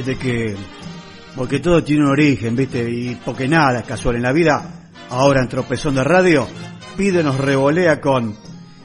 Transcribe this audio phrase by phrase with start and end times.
[0.00, 0.56] de que,
[1.36, 2.88] porque todo tiene un origen, ¿viste?
[2.90, 6.48] Y porque nada es casual en la vida, ahora en Tropezón de Radio,
[6.96, 8.34] pide nos revolea con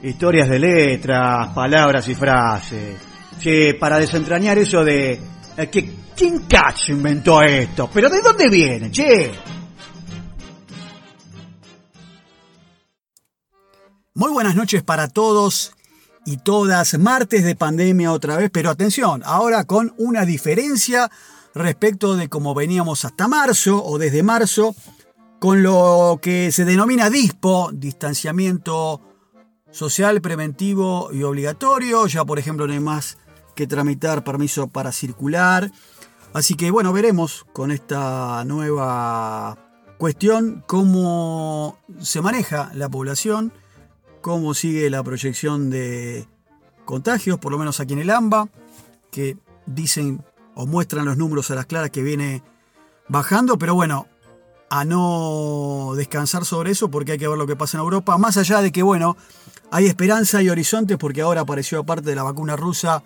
[0.04, 3.00] historias de letras, palabras y frases.
[3.40, 5.20] Sí, para desentrañar eso de
[5.56, 9.32] eh, que quién cacho inventó esto, pero ¿de dónde viene, che?
[14.16, 15.77] Muy buenas noches para todos
[16.28, 17.00] y todas.
[17.00, 21.10] Martes de pandemia otra vez, pero atención, ahora con una diferencia
[21.56, 24.76] respecto de cómo veníamos hasta marzo o desde marzo,
[25.40, 29.00] con lo que se denomina DISPO, distanciamiento
[29.72, 32.08] social preventivo y obligatorio.
[32.08, 33.18] Ya, por ejemplo, no hay más
[33.56, 35.72] que tramitar permiso para circular.
[36.34, 39.58] Así que, bueno, veremos con esta nueva
[39.98, 43.54] cuestión cómo se maneja la población
[44.28, 46.28] cómo sigue la proyección de
[46.84, 48.50] contagios, por lo menos aquí en el AMBA,
[49.10, 50.22] que dicen
[50.54, 52.44] o muestran los números a las claras que viene
[53.08, 54.06] bajando, pero bueno,
[54.70, 58.36] a no descansar sobre eso porque hay que ver lo que pasa en Europa, más
[58.36, 59.16] allá de que, bueno,
[59.72, 63.04] hay esperanza y horizontes porque ahora apareció aparte de la vacuna rusa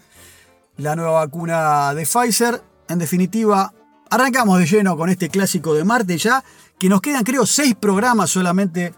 [0.78, 2.64] la nueva vacuna de Pfizer.
[2.90, 3.72] En definitiva,
[4.10, 6.44] arrancamos de lleno con este clásico de Marte ya,
[6.80, 8.96] que nos quedan creo seis programas solamente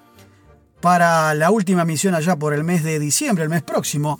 [0.83, 4.19] para la última misión allá por el mes de diciembre, el mes próximo,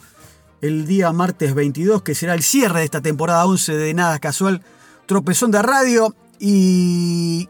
[0.62, 4.62] el día martes 22, que será el cierre de esta temporada 11 de Nada Casual,
[5.06, 6.16] Tropezón de Radio.
[6.40, 7.50] Y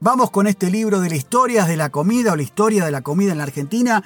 [0.00, 3.02] vamos con este libro de la historia de la comida o la historia de la
[3.02, 4.02] comida en la Argentina,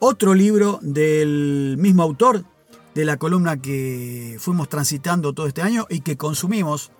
[0.00, 2.44] otro libro del mismo autor
[2.94, 6.92] de la columna que fuimos transitando todo este año y que consumimos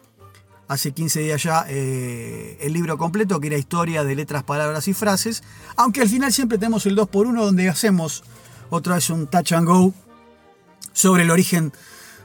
[0.69, 4.95] hace 15 días ya eh, el libro completo, que era historia de letras, palabras y
[4.95, 5.43] frases,
[5.77, 8.23] aunque al final siempre tenemos el 2x1 donde hacemos
[8.71, 9.95] otra vez un touch and go
[10.93, 11.73] sobre el origen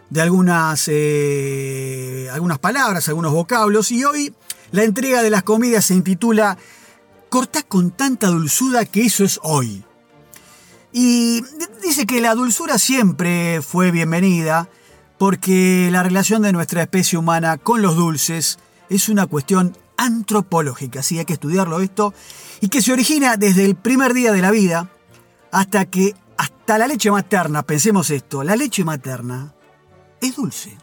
[0.09, 4.33] de algunas, eh, algunas palabras, algunos vocablos, y hoy
[4.71, 6.57] la entrega de las comidas se intitula
[7.29, 9.83] Cortá con tanta dulzura que eso es hoy.
[10.91, 11.41] Y
[11.81, 14.69] dice que la dulzura siempre fue bienvenida,
[15.23, 21.17] porque la relación de nuestra especie humana con los dulces es una cuestión antropológica, así
[21.17, 22.13] hay que estudiarlo esto,
[22.59, 24.89] y que se origina desde el primer día de la vida
[25.49, 29.53] hasta que, hasta la leche materna, pensemos esto, la leche materna
[30.19, 30.77] es dulce.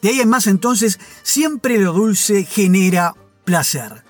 [0.00, 3.14] De ahí en más entonces, siempre lo dulce genera
[3.44, 4.02] placer.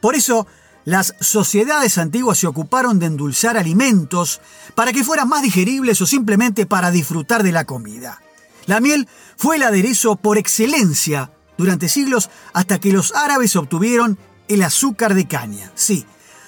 [0.00, 0.48] Por eso,
[0.84, 4.40] las sociedades antiguas se ocuparon de endulzar alimentos
[4.74, 8.20] para que fueran más digeribles o simplemente para disfrutar de la comida.
[8.66, 14.62] La miel fue el aderezo por excelencia durante siglos hasta que los árabes obtuvieron el
[14.62, 15.70] azúcar de caña.
[15.74, 16.06] Sí,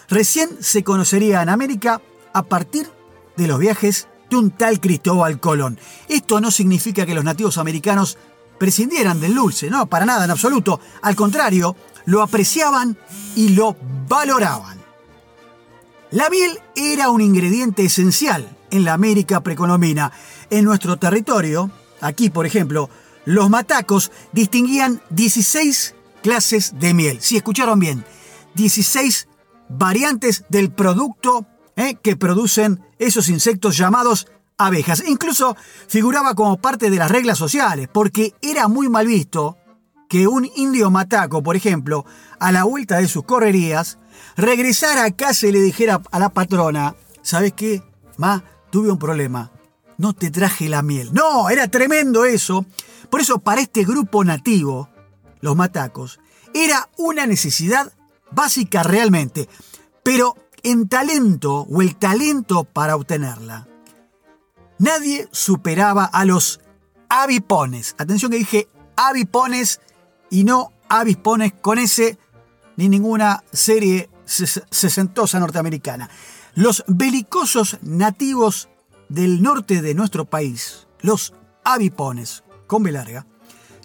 [0.09, 2.01] recién se conocería en América
[2.33, 2.91] a partir
[3.37, 5.79] de los viajes de un tal Cristóbal Colón.
[6.09, 8.19] Esto no significa que los nativos americanos
[8.59, 10.81] prescindieran del dulce, no, para nada en absoluto.
[11.03, 12.97] Al contrario, lo apreciaban
[13.35, 13.77] y lo
[14.09, 14.81] valoraban.
[16.11, 20.13] La miel era un ingrediente esencial en la América precolombina.
[20.51, 21.71] En nuestro territorio,
[22.01, 22.91] Aquí, por ejemplo,
[23.25, 27.19] los matacos distinguían 16 clases de miel.
[27.21, 28.05] Si escucharon bien,
[28.55, 29.29] 16
[29.69, 31.47] variantes del producto
[31.77, 35.03] eh, que producen esos insectos llamados abejas.
[35.07, 35.57] Incluso
[35.89, 39.57] figuraba como parte de las reglas sociales, porque era muy mal visto
[40.09, 42.05] que un indio mataco, por ejemplo,
[42.39, 43.99] a la vuelta de sus correrías,
[44.37, 47.83] regresara a casa y le dijera a la patrona, ¿sabes qué?
[48.17, 49.51] Ma, tuve un problema
[49.99, 51.13] no te traje la miel.
[51.13, 52.67] No, era tremendo eso.
[53.11, 54.89] Por eso para este grupo nativo,
[55.41, 56.21] los matacos,
[56.55, 57.93] era una necesidad
[58.31, 59.49] básica realmente.
[60.03, 63.69] Pero en talento o el talento para obtenerla,
[64.79, 66.61] nadie superaba a los
[67.09, 67.95] avipones.
[67.99, 69.81] Atención que dije avipones
[70.31, 72.19] y no avispones con ese
[72.77, 76.11] ni ninguna serie sesentosa norteamericana.
[76.55, 78.69] Los belicosos nativos
[79.09, 81.35] del norte de nuestro país, los
[81.65, 83.27] avipones, con B larga,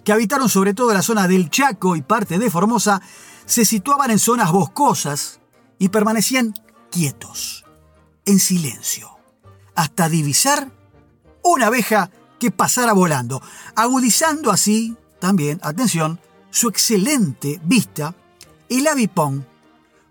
[0.04, 3.02] que habitaron sobre todo la zona del Chaco y parte de Formosa,
[3.46, 5.40] se situaban en zonas boscosas
[5.78, 6.54] y permanecían
[6.90, 7.66] quietos,
[8.26, 9.10] en silencio,
[9.76, 10.72] hasta divisar
[11.44, 13.42] una abeja que pasara volando,
[13.76, 16.20] agudizando así también, atención,
[16.50, 18.16] su excelente vista,
[18.70, 19.48] el avipón.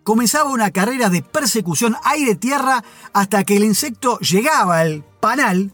[0.05, 2.82] Comenzaba una carrera de persecución aire-tierra
[3.12, 5.72] hasta que el insecto llegaba al panal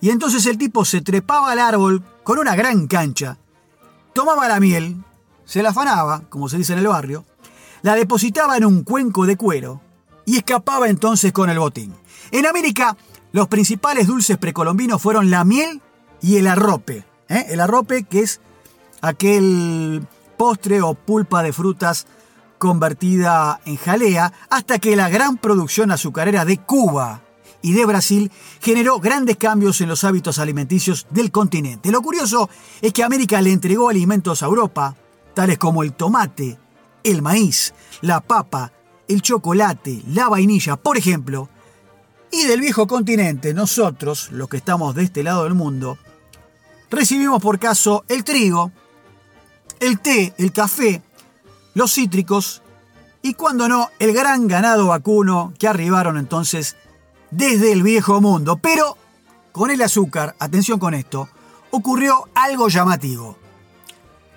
[0.00, 3.38] y entonces el tipo se trepaba al árbol con una gran cancha,
[4.12, 5.02] tomaba la miel,
[5.44, 7.24] se la afanaba, como se dice en el barrio,
[7.82, 9.80] la depositaba en un cuenco de cuero
[10.24, 11.94] y escapaba entonces con el botín.
[12.30, 12.96] En América,
[13.32, 15.80] los principales dulces precolombinos fueron la miel
[16.20, 17.04] y el arrope.
[17.28, 17.46] ¿eh?
[17.48, 18.40] El arrope que es
[19.00, 20.06] aquel
[20.36, 22.06] postre o pulpa de frutas
[22.58, 27.22] convertida en jalea, hasta que la gran producción azucarera de Cuba
[27.62, 31.90] y de Brasil generó grandes cambios en los hábitos alimenticios del continente.
[31.90, 32.48] Lo curioso
[32.80, 34.96] es que América le entregó alimentos a Europa,
[35.34, 36.58] tales como el tomate,
[37.02, 38.72] el maíz, la papa,
[39.08, 41.48] el chocolate, la vainilla, por ejemplo,
[42.30, 45.98] y del viejo continente, nosotros, los que estamos de este lado del mundo,
[46.90, 48.70] recibimos por caso el trigo,
[49.80, 51.02] el té, el café,
[51.74, 52.62] los cítricos
[53.22, 56.76] y, cuando no, el gran ganado vacuno que arribaron entonces
[57.30, 58.56] desde el viejo mundo.
[58.56, 58.96] Pero
[59.52, 61.28] con el azúcar, atención con esto,
[61.70, 63.36] ocurrió algo llamativo.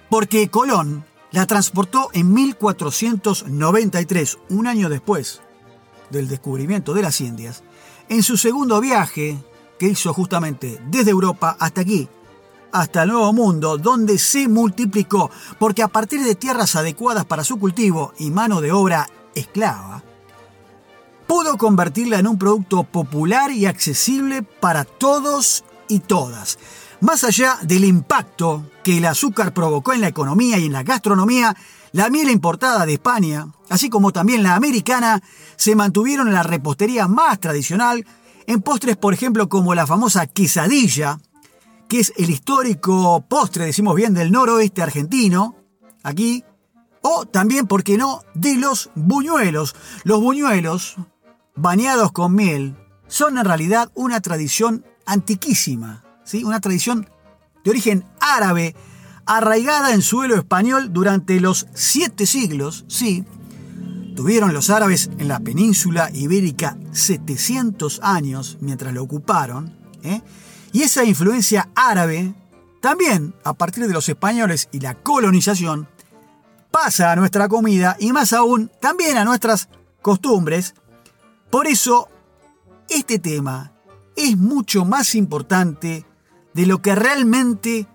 [0.10, 5.42] Porque Colón la transportó en 1493, un año después
[6.10, 7.64] del descubrimiento de las Indias,
[8.10, 9.42] en su segundo viaje
[9.80, 12.10] que hizo justamente desde Europa hasta aquí,
[12.72, 15.30] hasta el Nuevo Mundo, donde se multiplicó,
[15.60, 20.04] porque a partir de tierras adecuadas para su cultivo y mano de obra esclava,
[21.32, 26.60] pudo convertirla en un producto popular y accesible para todos y todas.
[27.00, 31.56] Más allá del impacto que el azúcar provocó en la economía y en la gastronomía,
[31.94, 35.24] la miel importada de España, así como también la americana,
[35.56, 38.06] se mantuvieron en la repostería más tradicional,
[38.46, 41.18] en postres, por ejemplo, como la famosa quesadilla,
[41.88, 45.56] que es el histórico postre, decimos bien, del noroeste argentino,
[46.04, 46.44] aquí,
[47.02, 49.76] o también, ¿por qué no?, de los buñuelos.
[50.04, 50.98] Los buñuelos,
[51.56, 52.76] bañados con miel,
[53.08, 56.04] son en realidad una tradición antiquísima
[56.44, 57.10] una tradición
[57.64, 58.76] de origen árabe,
[59.26, 63.24] arraigada en suelo español durante los siete siglos, sí.
[64.16, 70.22] Tuvieron los árabes en la península ibérica 700 años mientras lo ocuparon, ¿eh?
[70.74, 72.34] y esa influencia árabe,
[72.82, 75.88] también a partir de los españoles y la colonización,
[76.72, 79.70] pasa a nuestra comida y más aún también a nuestras
[80.02, 80.76] costumbres.
[81.52, 82.08] Por eso,
[82.90, 83.74] este tema
[84.16, 86.06] es mucho más importante
[86.54, 87.88] de lo que realmente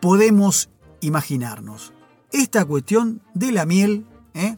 [0.00, 0.70] podemos
[1.02, 1.92] imaginarnos.
[2.32, 4.56] Esta cuestión de la miel, ¿eh?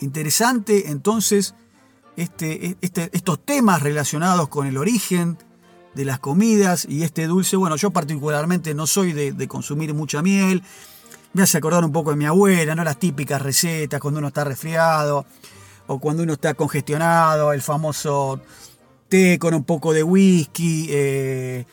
[0.00, 1.54] interesante entonces
[2.16, 5.38] este, este, estos temas relacionados con el origen
[5.94, 7.56] de las comidas y este dulce.
[7.56, 10.62] Bueno, yo particularmente no soy de, consumir mucha miel.
[11.32, 12.84] Me hace acordar un poco de mi abuela, ¿no?
[12.84, 15.24] Las típicas recetas cuando uno está resfriado
[15.86, 18.40] o cuando uno está congestionado, el famoso
[19.08, 21.64] té con un poco de whisky, eh,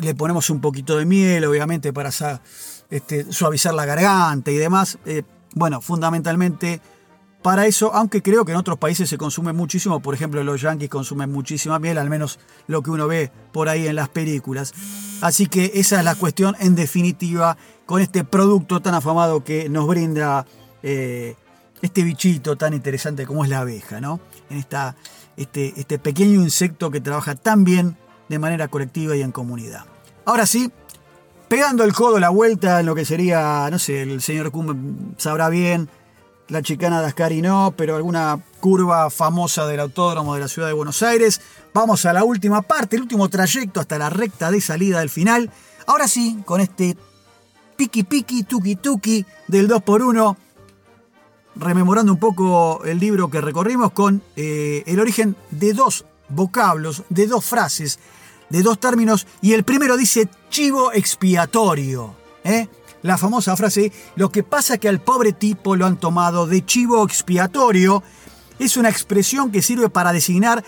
[0.00, 2.10] le ponemos un poquito de miel, obviamente, para
[2.90, 4.98] este, suavizar la garganta y demás.
[5.04, 5.22] Eh,
[5.54, 6.80] bueno, fundamentalmente
[7.46, 10.88] para eso, aunque creo que en otros países se consume muchísimo, por ejemplo, los yanquis
[10.88, 14.74] consumen muchísima miel, al menos lo que uno ve por ahí en las películas.
[15.20, 17.56] Así que esa es la cuestión, en definitiva,
[17.86, 20.44] con este producto tan afamado que nos brinda
[20.82, 21.36] eh,
[21.82, 24.20] este bichito tan interesante como es la abeja, ¿no?
[24.50, 24.96] En esta,
[25.36, 27.96] este, este pequeño insecto que trabaja tan bien
[28.28, 29.84] de manera colectiva y en comunidad.
[30.24, 30.70] Ahora sí,
[31.48, 35.48] pegando el codo la vuelta en lo que sería, no sé, el señor Kuhn sabrá
[35.48, 35.88] bien,
[36.48, 40.74] la chicana de Ascari no, pero alguna curva famosa del autódromo de la ciudad de
[40.74, 41.40] Buenos Aires.
[41.74, 45.50] Vamos a la última parte, el último trayecto hasta la recta de salida del final.
[45.86, 46.96] Ahora sí, con este
[47.76, 50.36] piqui piqui, tuki tuki del 2x1,
[51.56, 57.26] rememorando un poco el libro que recorrimos con eh, el origen de dos vocablos, de
[57.26, 57.98] dos frases,
[58.50, 62.14] de dos términos, y el primero dice chivo expiatorio.
[62.44, 62.68] ¿eh?
[63.02, 67.04] La famosa frase, lo que pasa que al pobre tipo lo han tomado de chivo
[67.04, 68.02] expiatorio,
[68.58, 70.64] es una expresión que sirve para designar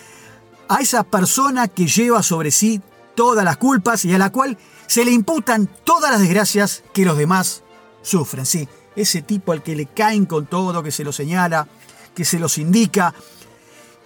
[0.68, 2.82] a esa persona que lleva sobre sí
[3.14, 7.16] todas las culpas y a la cual se le imputan todas las desgracias que los
[7.16, 7.62] demás
[8.02, 8.46] sufren.
[8.46, 8.68] Sí,
[9.00, 11.66] ese tipo al que le caen con todo, que se lo señala,
[12.14, 13.14] que se los indica.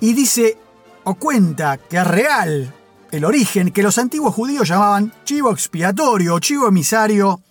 [0.00, 0.58] Y dice,
[1.04, 2.74] o cuenta que es real
[3.10, 7.42] el origen que los antiguos judíos llamaban chivo expiatorio o chivo emisario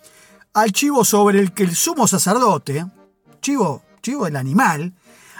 [0.54, 2.86] al chivo sobre el que el sumo sacerdote,
[3.40, 4.92] chivo, chivo del animal,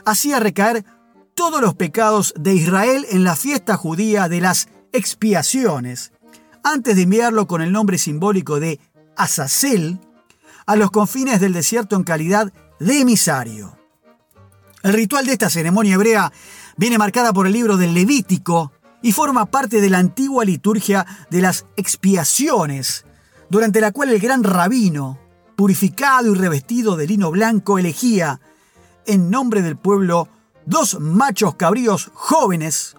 [0.04, 0.84] hacía recaer
[1.34, 6.12] todos los pecados de Israel en la fiesta judía de las expiaciones,
[6.62, 8.80] antes de enviarlo con el nombre simbólico de
[9.16, 9.98] Azazel
[10.66, 13.76] a los confines del desierto en calidad de emisario.
[14.82, 16.32] El ritual de esta ceremonia hebrea
[16.76, 21.40] viene marcada por el libro del Levítico y forma parte de la antigua liturgia de
[21.40, 23.04] las expiaciones,
[23.48, 25.18] durante la cual el gran rabino,
[25.56, 28.40] purificado y revestido de lino blanco, elegía,
[29.06, 30.28] en nombre del pueblo,
[30.66, 32.96] dos machos cabríos jóvenes,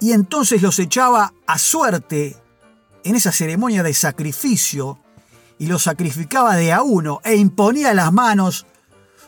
[0.00, 2.36] y entonces los echaba a suerte
[3.04, 4.98] en esa ceremonia de sacrificio,
[5.62, 8.66] y lo sacrificaba de a uno e imponía las manos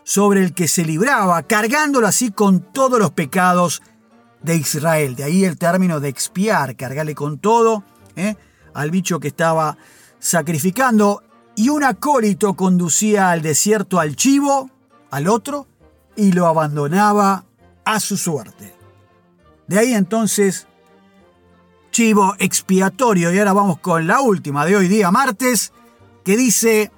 [0.02, 3.82] sobre el que se libraba, cargándolo así con todos los pecados
[4.42, 5.14] de Israel.
[5.14, 7.84] De ahí el término de expiar, cargarle con todo
[8.16, 8.34] ¿eh?
[8.74, 9.78] al bicho que estaba
[10.18, 11.22] sacrificando.
[11.54, 14.70] Y un acólito conducía al desierto al chivo,
[15.12, 15.68] al otro,
[16.16, 17.44] y lo abandonaba
[17.84, 18.74] a su suerte.
[19.68, 20.66] De ahí entonces,
[21.92, 23.32] chivo expiatorio.
[23.32, 25.72] Y ahora vamos con la última de hoy día, martes,
[26.24, 26.90] que dice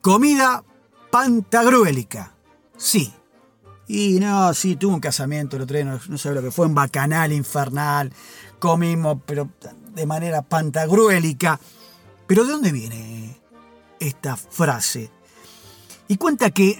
[0.00, 0.64] comida
[1.10, 2.34] pantagruélica.
[2.76, 3.12] Sí.
[3.86, 6.74] Y no, sí, tuve un casamiento el otro día, no, sé lo que fue, en
[6.74, 8.12] bacanal infernal,
[8.60, 9.48] comimos, pero
[9.94, 11.58] de manera pantagruélica.
[12.26, 13.36] Pero ¿de dónde viene
[13.98, 15.10] esta frase?
[16.06, 16.78] Y cuenta que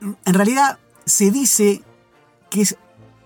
[0.00, 1.82] en realidad se dice
[2.50, 2.76] que es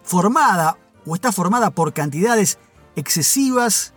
[0.03, 0.77] formada
[1.07, 2.59] o está formada por cantidades
[2.97, 3.95] excesivas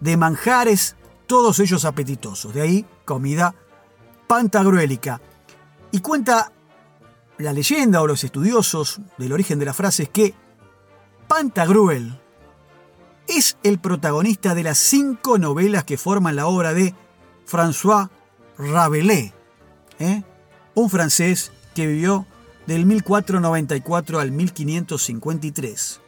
[0.00, 0.96] de manjares,
[1.30, 2.52] todos ellos apetitosos.
[2.52, 3.54] De ahí comida
[4.26, 5.20] pantagruélica.
[5.92, 6.50] Y cuenta
[7.38, 10.34] la leyenda o los estudiosos del origen de la frase es que
[11.28, 12.20] Pantagruel
[13.28, 16.96] es el protagonista de las cinco novelas que forman la obra de
[17.48, 18.10] François
[18.58, 19.32] Rabelais,
[20.00, 20.24] ¿eh?
[20.74, 22.26] un francés que vivió
[22.66, 26.00] del 1494 al 1553,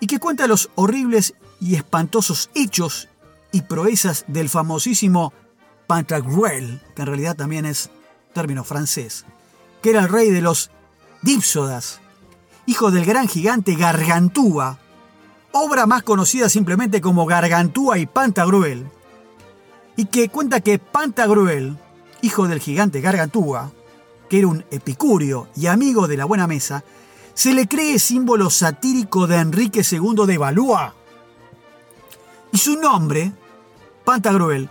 [0.00, 3.08] y que cuenta los horribles y espantosos hechos
[3.52, 5.32] y proezas del famosísimo
[5.86, 7.90] Pantagruel, que en realidad también es
[8.32, 9.26] término francés,
[9.82, 10.70] que era el rey de los
[11.22, 12.00] Dípsodas,
[12.66, 14.78] hijo del gran gigante Gargantúa,
[15.52, 18.86] obra más conocida simplemente como Gargantúa y Pantagruel,
[19.96, 21.76] y que cuenta que Pantagruel,
[22.22, 23.70] hijo del gigante Gargantúa,
[24.28, 26.82] que era un epicurio y amigo de la buena mesa,
[27.34, 30.92] se le cree símbolo satírico de Enrique II de Valois.
[32.52, 33.32] Y su nombre,
[34.12, 34.68] Pantagruel,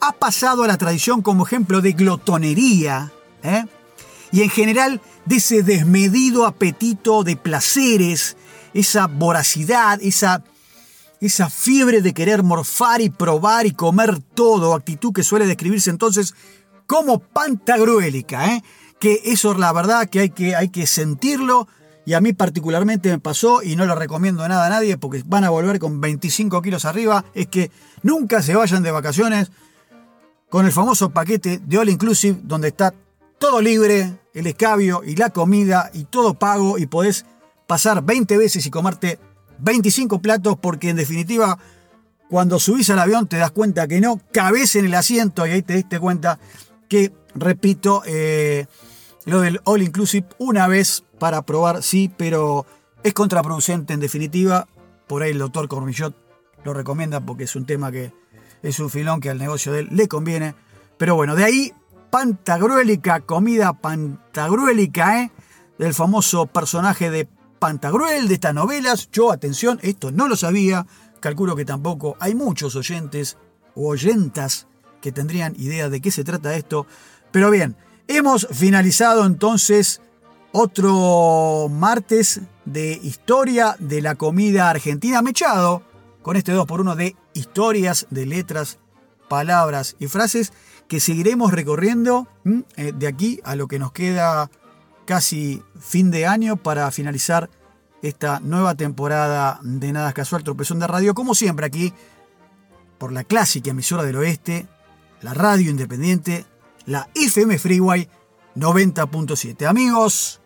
[0.00, 3.10] ha pasado a la tradición como ejemplo de glotonería,
[3.42, 3.64] ¿eh?
[4.30, 8.36] y en general de ese desmedido apetito de placeres,
[8.72, 10.44] esa voracidad, esa,
[11.20, 16.36] esa fiebre de querer morfar y probar y comer todo, actitud que suele describirse entonces
[16.86, 18.62] como pantagruélica, ¿eh?
[19.00, 21.66] que eso la verdad que hay, que hay que sentirlo
[22.06, 25.44] y a mí particularmente me pasó y no lo recomiendo nada a nadie porque van
[25.44, 27.70] a volver con 25 kilos arriba, es que
[28.02, 29.50] nunca se vayan de vacaciones
[30.50, 32.94] con el famoso paquete de All Inclusive donde está
[33.38, 37.24] todo libre, el escabio y la comida y todo pago y podés
[37.66, 39.18] pasar 20 veces y comerte
[39.58, 41.58] 25 platos porque en definitiva
[42.28, 45.62] cuando subís al avión te das cuenta que no cabes en el asiento y ahí
[45.62, 46.38] te diste cuenta
[46.88, 48.66] que, repito, eh,
[49.24, 52.66] lo del All Inclusive una vez para probar, sí, pero
[53.02, 54.68] es contraproducente en definitiva.
[55.06, 56.14] Por ahí el doctor Cormillot
[56.64, 58.12] lo recomienda porque es un tema que
[58.62, 60.54] es un filón que al negocio de él le conviene.
[60.96, 61.72] Pero bueno, de ahí
[62.10, 65.32] pantagruélica, comida pantagruélica, ¿eh?
[65.78, 67.28] del famoso personaje de
[67.58, 69.08] Pantagruel de estas novelas.
[69.10, 70.86] Yo, atención, esto no lo sabía,
[71.20, 73.38] calculo que tampoco hay muchos oyentes
[73.74, 74.66] o oyentas
[75.00, 76.86] que tendrían idea de qué se trata esto.
[77.32, 77.76] Pero bien,
[78.08, 80.00] hemos finalizado entonces
[80.52, 85.82] otro martes de historia de la comida argentina mechado
[86.22, 88.78] con este 2x1 de historias de letras,
[89.28, 90.52] palabras y frases
[90.88, 92.28] que seguiremos recorriendo
[92.76, 94.50] eh, de aquí a lo que nos queda
[95.06, 97.50] casi fin de año para finalizar
[98.02, 101.92] esta nueva temporada de Nada Casual Tropezón de Radio, como siempre aquí
[102.98, 104.66] por la clásica emisora del oeste,
[105.20, 106.44] la radio independiente,
[106.86, 108.08] la FM Freeway
[108.56, 109.66] 90.7.
[109.66, 110.40] Amigos,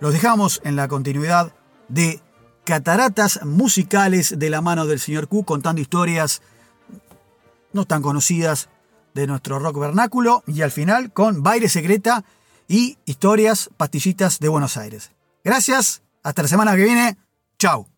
[0.00, 1.52] los dejamos en la continuidad
[1.88, 2.20] de
[2.64, 6.42] cataratas musicales de la mano del señor Q contando historias
[7.72, 8.68] no tan conocidas
[9.14, 12.24] de nuestro rock vernáculo y al final con Baile Secreta
[12.66, 15.10] y historias pastillitas de Buenos Aires.
[15.42, 17.16] Gracias, hasta la semana que viene,
[17.58, 17.88] chao.